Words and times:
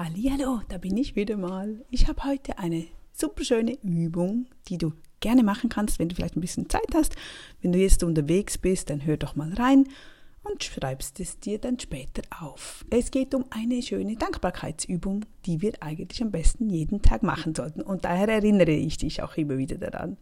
Hallo, 0.00 0.60
da 0.68 0.78
bin 0.78 0.96
ich 0.96 1.16
wieder 1.16 1.36
mal. 1.36 1.84
Ich 1.90 2.06
habe 2.06 2.22
heute 2.22 2.56
eine 2.58 2.86
super 3.12 3.42
schöne 3.42 3.76
Übung, 3.82 4.46
die 4.68 4.78
du 4.78 4.92
gerne 5.18 5.42
machen 5.42 5.68
kannst, 5.70 5.98
wenn 5.98 6.08
du 6.08 6.14
vielleicht 6.14 6.36
ein 6.36 6.40
bisschen 6.40 6.70
Zeit 6.70 6.94
hast. 6.94 7.16
Wenn 7.62 7.72
du 7.72 7.80
jetzt 7.80 8.04
unterwegs 8.04 8.58
bist, 8.58 8.90
dann 8.90 9.04
hör 9.04 9.16
doch 9.16 9.34
mal 9.34 9.52
rein 9.54 9.88
und 10.44 10.62
schreibst 10.62 11.18
es 11.18 11.40
dir 11.40 11.58
dann 11.58 11.80
später 11.80 12.22
auf. 12.40 12.84
Es 12.90 13.10
geht 13.10 13.34
um 13.34 13.46
eine 13.50 13.82
schöne 13.82 14.14
Dankbarkeitsübung, 14.14 15.24
die 15.46 15.62
wir 15.62 15.72
eigentlich 15.80 16.22
am 16.22 16.30
besten 16.30 16.70
jeden 16.70 17.02
Tag 17.02 17.24
machen 17.24 17.56
sollten. 17.56 17.82
Und 17.82 18.04
daher 18.04 18.28
erinnere 18.28 18.70
ich 18.70 18.98
dich 18.98 19.20
auch 19.24 19.36
immer 19.36 19.58
wieder 19.58 19.78
daran. 19.78 20.16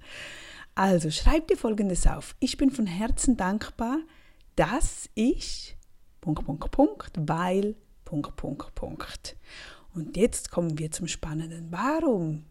Also 0.74 1.10
schreib 1.10 1.48
dir 1.48 1.58
folgendes 1.58 2.06
auf. 2.06 2.34
Ich 2.40 2.56
bin 2.56 2.70
von 2.70 2.86
Herzen 2.86 3.36
dankbar, 3.36 3.98
dass 4.54 5.10
ich 5.14 5.76
Punkt, 6.22 6.46
Punkt, 6.46 6.70
Punkt, 6.70 7.12
weil 7.18 7.76
Punkt, 8.06 8.36
Punkt, 8.36 8.74
Punkt. 8.76 9.36
Und 9.92 10.16
jetzt 10.16 10.52
kommen 10.52 10.78
wir 10.78 10.92
zum 10.92 11.08
Spannenden. 11.08 11.72
Warum? 11.72 12.44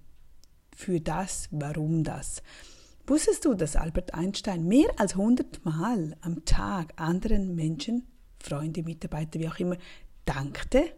Für 0.76 1.00
das, 1.00 1.48
warum 1.50 2.04
das? 2.04 2.44
Wusstest 3.08 3.46
du, 3.46 3.54
dass 3.54 3.78
Albert 3.78 4.14
Einstein 4.14 4.68
mehr 4.68 4.90
als 4.98 5.14
100 5.14 5.64
Mal 5.64 6.18
am 6.20 6.44
Tag 6.44 6.92
anderen 6.98 7.56
Menschen, 7.56 8.06
Freunde, 8.38 8.84
Mitarbeiter, 8.84 9.40
wie 9.40 9.48
auch 9.48 9.58
immer, 9.58 9.78
dankte? 10.26 10.92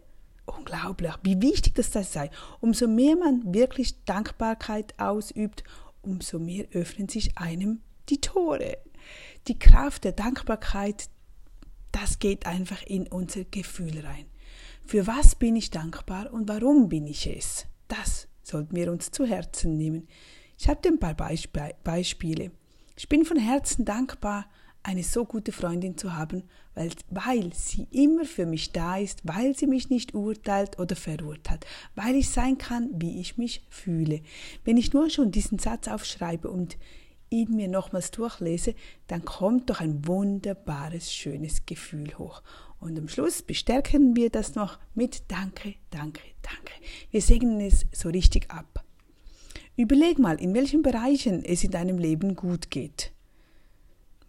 Unglaublich, 0.48 1.14
wie 1.22 1.40
wichtig 1.40 1.76
das, 1.76 1.92
das 1.92 2.12
sei. 2.12 2.32
Umso 2.60 2.88
mehr 2.88 3.16
man 3.16 3.54
wirklich 3.54 4.04
Dankbarkeit 4.06 5.00
ausübt, 5.00 5.64
umso 6.02 6.40
mehr 6.40 6.66
öffnen 6.72 7.10
sich 7.10 7.38
einem 7.38 7.82
die 8.10 8.22
Tore. 8.22 8.80
Die 9.48 9.60
Kraft 9.60 10.04
der 10.04 10.14
Dankbarkeit, 10.14 11.10
das 11.92 12.18
geht 12.18 12.48
einfach 12.48 12.82
in 12.88 13.06
unser 13.08 13.44
Gefühl 13.44 14.00
rein. 14.04 14.26
Für 14.88 15.06
was 15.06 15.36
bin 15.36 15.58
ich 15.58 15.70
dankbar 15.70 16.32
und 16.32 16.48
warum 16.48 16.88
bin 16.88 17.08
ich 17.08 17.28
es? 17.28 17.66
Das 17.90 18.30
sollten 18.42 18.74
wir 18.74 18.90
uns 18.90 19.12
zu 19.12 19.26
Herzen 19.26 19.76
nehmen. 19.76 20.08
Ich 20.58 20.70
habe 20.70 20.88
ein 20.88 20.98
paar 20.98 21.14
Beisp 21.14 21.58
Beispiele. 21.84 22.52
Ich 22.96 23.10
bin 23.10 23.26
von 23.26 23.36
Herzen 23.36 23.84
dankbar, 23.84 24.46
eine 24.84 25.04
so 25.04 25.26
gute 25.26 25.52
Freundin 25.52 25.98
zu 25.98 26.16
haben, 26.16 26.44
weil, 26.74 26.92
weil 27.10 27.54
sie 27.54 27.90
immer 27.92 28.24
für 28.24 28.46
mich 28.46 28.72
da 28.72 28.96
ist, 28.96 29.20
weil 29.24 29.58
sie 29.58 29.68
mich 29.68 29.90
nicht 29.90 30.14
urteilt 30.14 30.80
oder 30.80 30.96
verurteilt, 30.96 31.68
weil 31.96 32.16
ich 32.16 32.30
sein 32.30 32.58
kann, 32.58 32.90
wie 32.94 33.20
ich 33.20 33.38
mich 33.38 33.66
fühle. 33.70 34.22
Wenn 34.64 34.78
ich 34.78 34.94
nur 34.94 35.10
schon 35.10 35.32
diesen 35.32 35.60
Satz 35.60 35.90
aufschreibe 35.90 36.50
und 36.50 36.78
ihn 37.30 37.58
mir 37.58 37.68
nochmals 37.68 38.12
durchlese, 38.12 38.74
dann 39.08 39.26
kommt 39.26 39.70
doch 39.70 39.82
ein 39.82 40.08
wunderbares, 40.08 41.14
schönes 41.14 41.66
Gefühl 41.66 42.18
hoch. 42.18 42.42
Und 42.80 42.98
am 42.98 43.08
Schluss 43.08 43.42
bestärken 43.42 44.16
wir 44.16 44.30
das 44.30 44.56
noch 44.56 44.80
mit 44.94 45.24
Danke, 45.30 45.76
Danke, 45.90 46.22
Danke. 46.42 46.74
Wir 47.12 47.22
segnen 47.22 47.60
es 47.60 47.86
so 47.92 48.10
richtig 48.10 48.52
ab. 48.52 48.84
Überleg 49.76 50.20
mal, 50.20 50.42
in 50.42 50.54
welchen 50.54 50.82
Bereichen 50.82 51.44
es 51.44 51.64
in 51.64 51.72
deinem 51.72 51.98
Leben 51.98 52.36
gut 52.36 52.70
geht. 52.70 53.12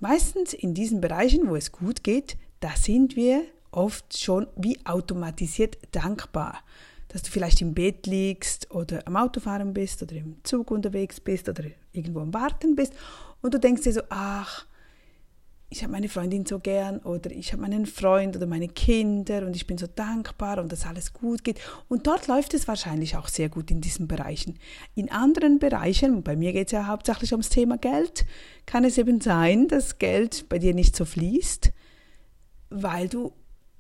Meistens 0.00 0.52
in 0.52 0.74
diesen 0.74 1.00
Bereichen, 1.00 1.48
wo 1.48 1.56
es 1.56 1.72
gut 1.72 2.04
geht, 2.04 2.36
da 2.60 2.70
sind 2.76 3.16
wir 3.16 3.44
oft 3.70 4.18
schon 4.18 4.46
wie 4.56 4.78
automatisiert 4.84 5.78
dankbar. 5.92 6.62
Dass 7.08 7.22
du 7.22 7.30
vielleicht 7.30 7.62
im 7.62 7.74
Bett 7.74 8.06
liegst 8.06 8.70
oder 8.70 9.06
am 9.06 9.16
Autofahren 9.16 9.72
bist 9.72 10.02
oder 10.02 10.16
im 10.16 10.36
Zug 10.44 10.70
unterwegs 10.70 11.20
bist 11.20 11.48
oder 11.48 11.64
irgendwo 11.92 12.20
am 12.20 12.34
Warten 12.34 12.76
bist 12.76 12.92
und 13.40 13.54
du 13.54 13.58
denkst 13.58 13.82
dir 13.82 13.92
so, 13.92 14.02
ach, 14.10 14.66
ich 15.70 15.82
habe 15.82 15.92
meine 15.92 16.08
Freundin 16.08 16.46
so 16.46 16.58
gern 16.58 16.98
oder 17.00 17.30
ich 17.30 17.52
habe 17.52 17.60
meinen 17.60 17.84
Freund 17.84 18.36
oder 18.36 18.46
meine 18.46 18.68
Kinder 18.68 19.46
und 19.46 19.54
ich 19.54 19.66
bin 19.66 19.76
so 19.76 19.86
dankbar 19.86 20.58
und 20.58 20.72
dass 20.72 20.86
alles 20.86 21.12
gut 21.12 21.44
geht. 21.44 21.60
Und 21.88 22.06
dort 22.06 22.26
läuft 22.26 22.54
es 22.54 22.66
wahrscheinlich 22.66 23.16
auch 23.16 23.28
sehr 23.28 23.50
gut 23.50 23.70
in 23.70 23.82
diesen 23.82 24.08
Bereichen. 24.08 24.58
In 24.94 25.10
anderen 25.10 25.58
Bereichen, 25.58 26.22
bei 26.22 26.36
mir 26.36 26.54
geht 26.54 26.68
es 26.68 26.72
ja 26.72 26.86
hauptsächlich 26.86 27.32
ums 27.32 27.50
Thema 27.50 27.76
Geld, 27.76 28.24
kann 28.64 28.84
es 28.84 28.96
eben 28.96 29.20
sein, 29.20 29.68
dass 29.68 29.98
Geld 29.98 30.48
bei 30.48 30.58
dir 30.58 30.72
nicht 30.72 30.96
so 30.96 31.04
fließt, 31.04 31.70
weil 32.70 33.08
du 33.08 33.32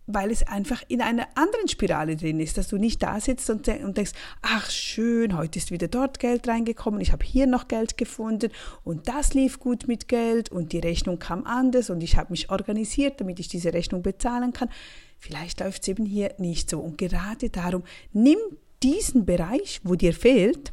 weil 0.08 0.30
es 0.30 0.44
einfach 0.46 0.82
in 0.88 1.02
einer 1.02 1.28
anderen 1.34 1.68
Spirale 1.68 2.16
drin 2.16 2.40
ist, 2.40 2.56
dass 2.56 2.68
du 2.68 2.78
nicht 2.78 3.02
da 3.02 3.20
sitzt 3.20 3.48
und, 3.50 3.66
denkst, 3.66 4.12
ach 4.42 4.70
schön, 4.70 5.36
heute 5.36 5.58
ist 5.58 5.70
wieder 5.70 5.86
dort 5.86 6.18
Geld 6.18 6.48
reingekommen, 6.48 7.00
ich 7.00 7.12
habe 7.12 7.24
hier 7.24 7.46
noch 7.46 7.68
Geld 7.68 7.98
gefunden 7.98 8.50
und 8.84 9.06
das 9.06 9.34
lief 9.34 9.60
gut 9.60 9.86
mit 9.86 10.08
Geld 10.08 10.50
und 10.50 10.72
die 10.72 10.78
Rechnung 10.78 11.18
kam 11.18 11.44
anders 11.44 11.90
und 11.90 12.02
ich 12.02 12.16
habe 12.16 12.32
mich 12.32 12.50
organisiert, 12.50 13.20
damit 13.20 13.38
ich 13.38 13.48
diese 13.48 13.74
Rechnung 13.74 14.02
bezahlen 14.02 14.52
kann. 14.52 14.70
Vielleicht 15.18 15.60
läuft 15.60 15.82
es 15.82 15.88
eben 15.88 16.06
hier 16.06 16.34
nicht 16.38 16.70
so 16.70 16.80
und 16.80 16.96
gerade 16.96 17.50
darum, 17.50 17.82
nimm 18.12 18.38
diesen 18.82 19.26
Bereich, 19.26 19.80
wo 19.84 19.94
dir 19.94 20.14
fehlt, 20.14 20.72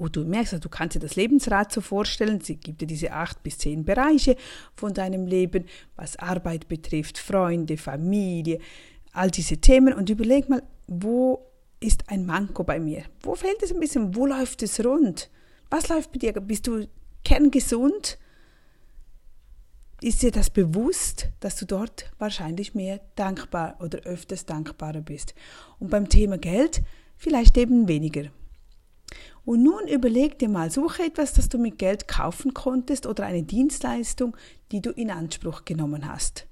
wo 0.00 0.08
du 0.08 0.24
merkst, 0.24 0.54
also 0.54 0.62
du 0.62 0.68
kannst 0.68 0.96
dir 0.96 1.00
das 1.00 1.16
Lebensrad 1.16 1.70
so 1.70 1.80
vorstellen, 1.80 2.40
sie 2.40 2.56
gibt 2.56 2.80
dir 2.80 2.86
diese 2.86 3.12
acht 3.12 3.42
bis 3.42 3.58
zehn 3.58 3.84
Bereiche 3.84 4.36
von 4.74 4.94
deinem 4.94 5.26
Leben, 5.26 5.66
was 5.94 6.16
Arbeit 6.16 6.68
betrifft, 6.68 7.18
Freunde, 7.18 7.76
Familie, 7.76 8.58
all 9.12 9.30
diese 9.30 9.58
Themen 9.58 9.92
und 9.92 10.08
überleg 10.08 10.48
mal, 10.48 10.62
wo 10.86 11.46
ist 11.80 12.08
ein 12.08 12.26
Manko 12.26 12.64
bei 12.64 12.80
mir? 12.80 13.04
Wo 13.22 13.34
fehlt 13.34 13.62
es 13.62 13.72
ein 13.72 13.80
bisschen? 13.80 14.14
Wo 14.14 14.26
läuft 14.26 14.62
es 14.62 14.84
rund? 14.84 15.30
Was 15.68 15.88
läuft 15.88 16.12
bei 16.12 16.18
dir? 16.18 16.32
Bist 16.32 16.66
du 16.66 16.88
kerngesund? 17.24 18.18
Ist 20.02 20.22
dir 20.22 20.30
das 20.30 20.48
bewusst, 20.48 21.28
dass 21.40 21.56
du 21.56 21.66
dort 21.66 22.10
wahrscheinlich 22.18 22.74
mehr 22.74 23.00
dankbar 23.16 23.76
oder 23.80 24.00
öfters 24.00 24.46
dankbarer 24.46 25.02
bist? 25.02 25.34
Und 25.78 25.90
beim 25.90 26.08
Thema 26.08 26.38
Geld 26.38 26.82
vielleicht 27.16 27.58
eben 27.58 27.86
weniger. 27.86 28.30
Und 29.44 29.62
nun 29.62 29.88
überleg 29.88 30.38
dir 30.38 30.48
mal, 30.48 30.70
suche 30.70 31.04
etwas, 31.04 31.32
das 31.32 31.48
du 31.48 31.58
mit 31.58 31.78
Geld 31.78 32.08
kaufen 32.08 32.54
konntest 32.54 33.06
oder 33.06 33.24
eine 33.24 33.42
Dienstleistung, 33.42 34.36
die 34.72 34.80
du 34.80 34.90
in 34.90 35.10
Anspruch 35.10 35.64
genommen 35.64 36.06
hast. 36.06 36.46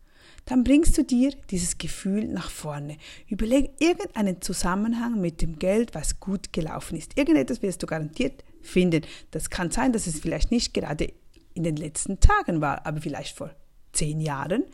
Dann 0.47 0.65
bringst 0.65 0.97
du 0.97 1.05
dir 1.05 1.33
dieses 1.51 1.77
Gefühl 1.77 2.27
nach 2.27 2.51
vorne. 2.51 2.97
Überleg 3.29 3.73
irgendeinen 3.81 4.41
Zusammenhang 4.41 5.21
mit 5.21 5.43
dem 5.43 5.59
Geld, 5.59 5.95
was 5.95 6.21
gut 6.21 6.55
gelaufen 6.55 6.97
ist. 6.97 7.19
Irgendetwas 7.19 7.61
wirst 7.61 7.83
du 7.83 7.87
garantiert 7.87 8.45
finden. 8.63 9.03
Das 9.31 9.51
kann 9.51 9.71
sein, 9.71 9.93
dass 9.93 10.07
es 10.07 10.21
vielleicht 10.21 10.51
nicht 10.51 10.73
gerade 10.73 11.13
in 11.53 11.65
den 11.65 11.77
letzten 11.77 12.19
Tagen 12.21 12.63
war, 12.63 12.87
aber 12.87 13.03
vielleicht 13.03 13.37
vor 13.37 13.51
zehn 13.93 14.21
Jahren. 14.21 14.65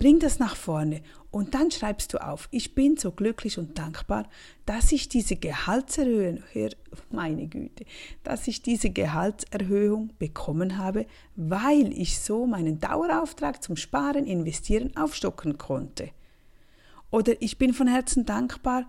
Bring 0.00 0.18
das 0.18 0.38
nach 0.38 0.56
vorne 0.56 1.02
und 1.30 1.54
dann 1.54 1.70
schreibst 1.70 2.14
du 2.14 2.24
auf, 2.24 2.48
ich 2.50 2.74
bin 2.74 2.96
so 2.96 3.12
glücklich 3.12 3.58
und 3.58 3.78
dankbar, 3.78 4.26
dass 4.64 4.92
ich 4.92 5.10
diese 5.10 5.36
Gehaltserhöhung, 5.36 6.42
meine 7.10 7.46
Güte, 7.46 7.84
dass 8.24 8.48
ich 8.48 8.62
diese 8.62 8.88
Gehaltserhöhung 8.88 10.14
bekommen 10.18 10.78
habe, 10.78 11.04
weil 11.36 11.92
ich 11.92 12.18
so 12.18 12.46
meinen 12.46 12.80
Dauerauftrag 12.80 13.62
zum 13.62 13.76
Sparen, 13.76 14.24
Investieren 14.24 14.96
aufstocken 14.96 15.58
konnte. 15.58 16.08
Oder 17.10 17.34
ich 17.42 17.58
bin 17.58 17.74
von 17.74 17.86
Herzen 17.86 18.24
dankbar, 18.24 18.86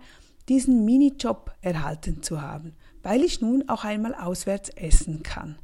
diesen 0.48 0.86
Minijob 0.86 1.52
erhalten 1.60 2.22
zu 2.22 2.40
haben, 2.40 2.72
weil 3.02 3.22
ich 3.22 3.42
nun 3.42 3.68
auch 3.68 3.84
einmal 3.84 4.14
auswärts 4.14 4.70
essen 4.70 5.22
kann. 5.22 5.58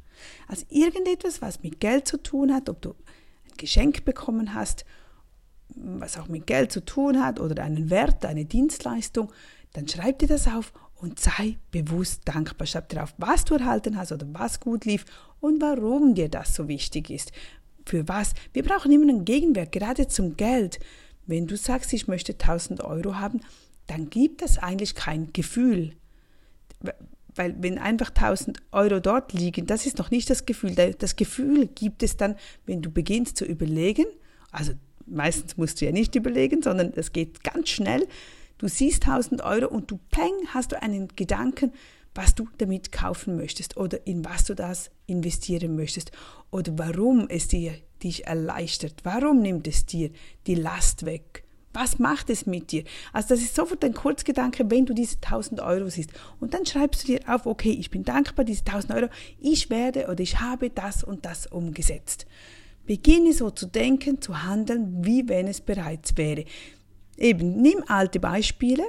Also 0.47 0.67
irgendetwas, 0.69 1.41
was 1.41 1.63
mit 1.63 1.79
Geld 1.79 2.07
zu 2.07 2.21
tun 2.21 2.53
hat, 2.53 2.69
ob 2.69 2.83
du 2.83 2.91
ein 2.91 3.57
Geschenk 3.57 4.05
bekommen 4.05 4.53
hast 4.53 4.85
was 5.81 6.17
auch 6.17 6.27
mit 6.27 6.47
Geld 6.47 6.71
zu 6.71 6.83
tun 6.83 7.23
hat 7.23 7.39
oder 7.39 7.63
einen 7.63 7.89
Wert, 7.89 8.25
eine 8.25 8.45
Dienstleistung, 8.45 9.31
dann 9.73 9.87
schreib 9.87 10.19
dir 10.19 10.27
das 10.27 10.47
auf 10.47 10.73
und 10.95 11.19
sei 11.19 11.57
bewusst 11.71 12.21
dankbar. 12.25 12.67
Schreib 12.67 12.89
dir 12.89 13.03
auf, 13.03 13.13
was 13.17 13.45
du 13.45 13.55
erhalten 13.55 13.97
hast 13.97 14.11
oder 14.11 14.27
was 14.33 14.59
gut 14.59 14.85
lief 14.85 15.05
und 15.39 15.61
warum 15.61 16.15
dir 16.15 16.29
das 16.29 16.55
so 16.55 16.67
wichtig 16.67 17.09
ist. 17.09 17.31
Für 17.85 18.07
was? 18.07 18.33
Wir 18.53 18.63
brauchen 18.63 18.91
immer 18.91 19.09
einen 19.09 19.25
Gegenwert, 19.25 19.71
gerade 19.71 20.07
zum 20.07 20.35
Geld. 20.37 20.79
Wenn 21.25 21.47
du 21.47 21.55
sagst, 21.55 21.93
ich 21.93 22.07
möchte 22.07 22.33
1000 22.33 22.81
Euro 22.83 23.15
haben, 23.15 23.41
dann 23.87 24.09
gibt 24.09 24.41
es 24.41 24.57
eigentlich 24.57 24.95
kein 24.95 25.31
Gefühl. 25.33 25.95
Weil 27.35 27.55
wenn 27.59 27.77
einfach 27.77 28.09
1000 28.09 28.59
Euro 28.71 28.99
dort 28.99 29.33
liegen, 29.33 29.65
das 29.65 29.85
ist 29.85 29.97
noch 29.97 30.11
nicht 30.11 30.29
das 30.29 30.45
Gefühl. 30.45 30.73
Das 30.75 31.15
Gefühl 31.15 31.67
gibt 31.67 32.03
es 32.03 32.17
dann, 32.17 32.35
wenn 32.65 32.81
du 32.81 32.91
beginnst 32.91 33.37
zu 33.37 33.45
überlegen, 33.45 34.05
also 34.51 34.73
meistens 35.09 35.57
musst 35.57 35.81
du 35.81 35.85
ja 35.85 35.91
nicht 35.91 36.15
überlegen, 36.15 36.61
sondern 36.61 36.93
es 36.95 37.11
geht 37.11 37.43
ganz 37.43 37.69
schnell. 37.69 38.07
Du 38.57 38.67
siehst 38.67 39.03
1000 39.03 39.41
Euro 39.41 39.67
und 39.67 39.89
du 39.89 39.99
peng, 40.11 40.33
hast 40.53 40.71
du 40.71 40.81
einen 40.81 41.07
Gedanken, 41.15 41.71
was 42.15 42.35
du 42.35 42.47
damit 42.57 42.91
kaufen 42.91 43.37
möchtest 43.37 43.77
oder 43.77 44.05
in 44.05 44.25
was 44.25 44.45
du 44.45 44.55
das 44.55 44.91
investieren 45.05 45.75
möchtest 45.75 46.11
oder 46.51 46.77
warum 46.77 47.27
es 47.29 47.47
dir 47.47 47.73
dich 48.03 48.27
erleichtert, 48.27 48.95
warum 49.03 49.41
nimmt 49.41 49.67
es 49.67 49.85
dir 49.85 50.09
die 50.47 50.55
Last 50.55 51.05
weg. 51.05 51.43
Was 51.71 51.99
macht 51.99 52.31
es 52.31 52.47
mit 52.47 52.71
dir? 52.71 52.83
Also 53.13 53.29
das 53.29 53.41
ist 53.41 53.55
sofort 53.55 53.85
ein 53.85 53.93
Kurzgedanke, 53.93 54.69
wenn 54.71 54.87
du 54.87 54.93
diese 54.93 55.17
1000 55.17 55.61
Euro 55.61 55.87
siehst. 55.87 56.11
Und 56.39 56.55
dann 56.55 56.65
schreibst 56.65 57.03
du 57.03 57.07
dir 57.07 57.19
auf, 57.27 57.45
okay, 57.45 57.71
ich 57.71 57.91
bin 57.91 58.03
dankbar, 58.03 58.43
diese 58.43 58.65
1000 58.65 58.93
Euro, 58.95 59.07
ich 59.39 59.69
werde 59.69 60.07
oder 60.07 60.19
ich 60.19 60.39
habe 60.39 60.71
das 60.71 61.03
und 61.03 61.25
das 61.25 61.45
umgesetzt. 61.45 62.25
Beginne 62.89 63.33
so 63.33 63.51
zu 63.51 63.67
denken, 63.67 64.19
zu 64.19 64.41
handeln, 64.41 65.05
wie 65.05 65.29
wenn 65.29 65.45
es 65.45 65.61
bereits 65.61 66.17
wäre. 66.17 66.45
Eben, 67.19 67.61
nimm 67.61 67.83
alte 67.85 68.19
Beispiele, 68.19 68.81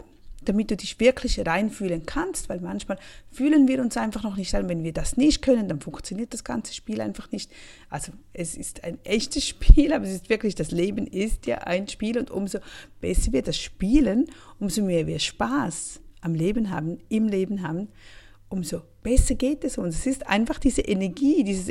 damit 0.42 0.70
du 0.70 0.76
dich 0.78 0.98
wirklich 1.00 1.38
reinfühlen 1.46 2.06
kannst, 2.06 2.48
weil 2.48 2.62
manchmal 2.62 2.98
fühlen 3.30 3.68
wir 3.68 3.78
uns 3.82 3.98
einfach 3.98 4.22
noch 4.22 4.38
nicht 4.38 4.54
rein. 4.54 4.70
Wenn 4.70 4.84
wir 4.84 4.94
das 4.94 5.18
nicht 5.18 5.42
können, 5.42 5.68
dann 5.68 5.82
funktioniert 5.82 6.32
das 6.32 6.44
ganze 6.44 6.72
Spiel 6.72 7.02
einfach 7.02 7.30
nicht. 7.30 7.52
Also 7.90 8.12
es 8.32 8.56
ist 8.56 8.84
ein 8.84 8.96
echtes 9.04 9.46
Spiel, 9.48 9.92
aber 9.92 10.06
es 10.06 10.14
ist 10.14 10.30
wirklich, 10.30 10.54
das 10.54 10.70
Leben 10.70 11.06
ist 11.06 11.44
ja 11.44 11.58
ein 11.58 11.86
Spiel 11.86 12.16
und 12.16 12.30
umso 12.30 12.60
besser 13.02 13.34
wir 13.34 13.42
das 13.42 13.58
spielen, 13.58 14.30
umso 14.58 14.82
mehr 14.82 15.06
wir 15.06 15.18
Spaß 15.18 16.00
am 16.22 16.32
Leben 16.32 16.70
haben, 16.70 17.00
im 17.10 17.28
Leben 17.28 17.62
haben, 17.62 17.88
umso 18.48 18.80
besser 19.02 19.34
geht 19.34 19.62
es 19.62 19.76
uns. 19.76 19.98
Es 19.98 20.06
ist 20.06 20.26
einfach 20.26 20.58
diese 20.58 20.80
Energie, 20.80 21.44
dieses, 21.44 21.70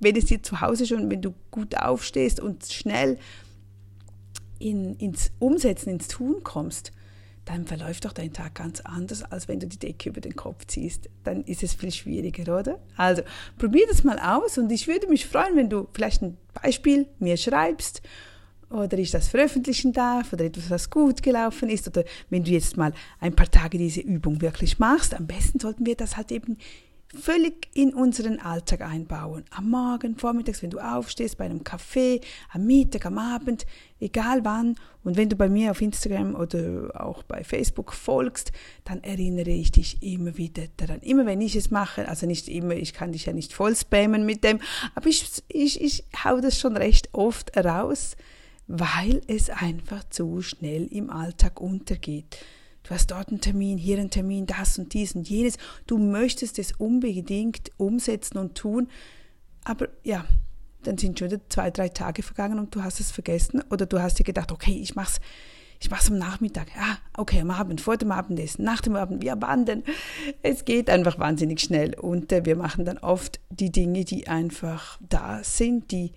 wenn 0.00 0.16
es 0.16 0.26
dir 0.26 0.42
zu 0.42 0.60
Hause 0.60 0.86
schon, 0.86 1.10
wenn 1.10 1.22
du 1.22 1.34
gut 1.50 1.76
aufstehst 1.76 2.40
und 2.40 2.64
schnell 2.66 3.18
in, 4.58 4.96
ins 4.96 5.32
Umsetzen, 5.38 5.90
ins 5.90 6.08
Tun 6.08 6.42
kommst, 6.42 6.92
dann 7.44 7.64
verläuft 7.64 8.04
doch 8.04 8.12
dein 8.12 8.32
Tag 8.32 8.56
ganz 8.56 8.80
anders, 8.80 9.22
als 9.22 9.46
wenn 9.46 9.60
du 9.60 9.68
die 9.68 9.78
Decke 9.78 10.08
über 10.08 10.20
den 10.20 10.34
Kopf 10.34 10.66
ziehst. 10.66 11.08
Dann 11.22 11.44
ist 11.44 11.62
es 11.62 11.74
viel 11.74 11.92
schwieriger, 11.92 12.58
oder? 12.58 12.80
Also 12.96 13.22
probier 13.56 13.86
das 13.88 14.02
mal 14.02 14.18
aus 14.18 14.58
und 14.58 14.70
ich 14.72 14.88
würde 14.88 15.06
mich 15.06 15.26
freuen, 15.26 15.56
wenn 15.56 15.70
du 15.70 15.86
vielleicht 15.92 16.22
ein 16.22 16.36
Beispiel 16.60 17.06
mir 17.20 17.36
schreibst 17.36 18.02
oder 18.68 18.98
ich 18.98 19.12
das 19.12 19.28
veröffentlichen 19.28 19.92
darf 19.92 20.32
oder 20.32 20.44
etwas, 20.44 20.70
was 20.70 20.90
gut 20.90 21.22
gelaufen 21.22 21.68
ist 21.68 21.86
oder 21.86 22.02
wenn 22.30 22.42
du 22.42 22.50
jetzt 22.50 22.76
mal 22.76 22.92
ein 23.20 23.36
paar 23.36 23.48
Tage 23.48 23.78
diese 23.78 24.00
Übung 24.00 24.40
wirklich 24.40 24.80
machst. 24.80 25.14
Am 25.14 25.28
besten 25.28 25.60
sollten 25.60 25.86
wir 25.86 25.94
das 25.94 26.16
halt 26.16 26.32
eben 26.32 26.58
völlig 27.14 27.68
in 27.74 27.94
unseren 27.94 28.40
Alltag 28.40 28.80
einbauen. 28.80 29.44
Am 29.50 29.70
Morgen, 29.70 30.16
vormittags, 30.16 30.62
wenn 30.62 30.70
du 30.70 30.78
aufstehst, 30.78 31.38
bei 31.38 31.44
einem 31.44 31.62
Kaffee, 31.62 32.20
am 32.52 32.66
Mittag, 32.66 33.06
am 33.06 33.18
Abend, 33.18 33.66
egal 34.00 34.44
wann. 34.44 34.76
Und 35.04 35.16
wenn 35.16 35.28
du 35.28 35.36
bei 35.36 35.48
mir 35.48 35.70
auf 35.70 35.80
Instagram 35.80 36.34
oder 36.34 36.90
auch 37.00 37.22
bei 37.22 37.44
Facebook 37.44 37.92
folgst, 37.92 38.52
dann 38.84 39.02
erinnere 39.04 39.50
ich 39.50 39.70
dich 39.70 40.02
immer 40.02 40.36
wieder 40.36 40.64
daran. 40.76 41.00
Immer 41.00 41.26
wenn 41.26 41.40
ich 41.40 41.54
es 41.54 41.70
mache, 41.70 42.08
also 42.08 42.26
nicht 42.26 42.48
immer, 42.48 42.74
ich 42.74 42.92
kann 42.92 43.12
dich 43.12 43.26
ja 43.26 43.32
nicht 43.32 43.52
voll 43.52 43.76
spammen 43.76 44.26
mit 44.26 44.42
dem, 44.42 44.60
aber 44.94 45.06
ich, 45.06 45.42
ich, 45.48 45.80
ich 45.80 46.04
hau 46.24 46.40
das 46.40 46.58
schon 46.58 46.76
recht 46.76 47.10
oft 47.12 47.56
raus, 47.56 48.16
weil 48.66 49.20
es 49.28 49.48
einfach 49.48 50.02
zu 50.10 50.42
schnell 50.42 50.86
im 50.86 51.10
Alltag 51.10 51.60
untergeht. 51.60 52.36
Du 52.86 52.94
hast 52.94 53.10
dort 53.10 53.30
einen 53.30 53.40
Termin, 53.40 53.78
hier 53.78 53.98
einen 53.98 54.10
Termin, 54.10 54.46
das 54.46 54.78
und 54.78 54.94
dies 54.94 55.16
und 55.16 55.28
jenes. 55.28 55.56
Du 55.86 55.98
möchtest 55.98 56.58
es 56.58 56.72
unbedingt 56.72 57.72
umsetzen 57.78 58.38
und 58.38 58.56
tun. 58.56 58.88
Aber 59.64 59.88
ja, 60.04 60.24
dann 60.84 60.96
sind 60.96 61.18
schon 61.18 61.36
zwei, 61.48 61.70
drei 61.72 61.88
Tage 61.88 62.22
vergangen 62.22 62.60
und 62.60 62.74
du 62.74 62.84
hast 62.84 63.00
es 63.00 63.10
vergessen. 63.10 63.60
Oder 63.70 63.86
du 63.86 64.00
hast 64.00 64.20
dir 64.20 64.24
gedacht, 64.24 64.52
okay, 64.52 64.78
ich 64.80 64.94
mach's, 64.94 65.18
ich 65.80 65.90
mach's 65.90 66.08
am 66.10 66.18
Nachmittag. 66.18 66.68
Ah, 66.78 66.98
okay, 67.16 67.40
am 67.40 67.50
Abend, 67.50 67.80
vor 67.80 67.96
dem 67.96 68.12
Abendessen, 68.12 68.64
nach 68.64 68.80
dem 68.82 68.94
Abend, 68.94 69.20
wir 69.20 69.40
wandern. 69.42 69.82
Es 70.42 70.64
geht 70.64 70.88
einfach 70.88 71.18
wahnsinnig 71.18 71.60
schnell. 71.60 71.98
Und 71.98 72.30
äh, 72.30 72.44
wir 72.44 72.54
machen 72.54 72.84
dann 72.84 72.98
oft 72.98 73.40
die 73.50 73.72
Dinge, 73.72 74.04
die 74.04 74.28
einfach 74.28 75.00
da 75.00 75.42
sind, 75.42 75.90
die 75.90 76.12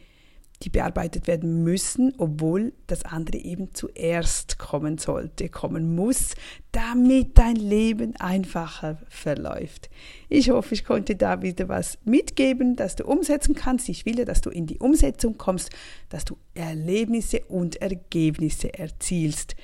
die 0.64 0.70
bearbeitet 0.70 1.28
werden 1.28 1.64
müssen, 1.64 2.14
obwohl 2.18 2.74
das 2.88 3.06
andere 3.06 3.38
eben 3.38 3.74
zuerst 3.74 4.60
kommen 4.60 4.98
sollte, 4.98 5.48
kommen 5.48 5.96
muss, 5.96 6.36
damit 6.74 7.38
dein 7.38 7.56
Leben 7.56 8.16
einfacher 8.18 9.00
verläuft. 9.08 9.90
Ich 10.28 10.50
hoffe, 10.50 10.74
ich 10.74 10.84
konnte 10.84 11.16
da 11.16 11.42
wieder 11.42 11.70
was 11.70 11.98
mitgeben, 12.04 12.76
dass 12.76 12.98
du 12.98 13.06
umsetzen 13.06 13.56
kannst. 13.56 13.88
Ich 13.88 14.06
will 14.06 14.26
dass 14.26 14.42
du 14.42 14.50
in 14.50 14.68
die 14.68 14.80
Umsetzung 14.80 15.38
kommst, 15.38 15.70
dass 16.10 16.26
du 16.26 16.38
Erlebnisse 16.54 17.42
und 17.48 17.78
Ergebnisse 17.78 18.74
erzielst. 18.74 19.56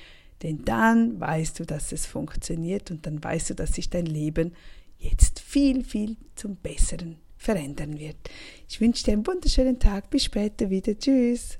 Denn 0.42 0.64
dann 0.64 1.20
weißt 1.20 1.60
du, 1.60 1.64
dass 1.64 1.92
es 1.92 2.06
funktioniert 2.06 2.90
und 2.90 3.06
dann 3.06 3.22
weißt 3.22 3.50
du, 3.50 3.54
dass 3.54 3.74
sich 3.74 3.90
dein 3.90 4.06
Leben 4.06 4.54
jetzt 4.98 5.40
viel, 5.40 5.84
viel 5.84 6.16
zum 6.34 6.56
Besseren 6.56 7.16
verändern 7.36 7.98
wird. 7.98 8.16
Ich 8.68 8.80
wünsche 8.80 9.04
dir 9.04 9.12
einen 9.12 9.26
wunderschönen 9.26 9.78
Tag. 9.78 10.10
Bis 10.10 10.24
später 10.24 10.70
wieder. 10.70 10.98
Tschüss. 10.98 11.58